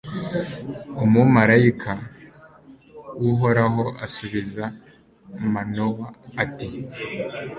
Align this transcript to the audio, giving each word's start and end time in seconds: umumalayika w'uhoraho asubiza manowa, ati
umumalayika 1.03 1.93
w'uhoraho 3.21 3.83
asubiza 4.05 4.63
manowa, 5.53 6.07
ati 6.43 6.67